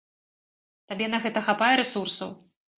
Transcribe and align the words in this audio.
Табе 0.93 1.11
на 1.15 1.21
гэта 1.27 1.45
хапае 1.51 1.71
рэсурсаў? 1.85 2.29